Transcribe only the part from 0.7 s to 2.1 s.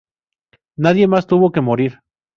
Nadie más tuvo que morir.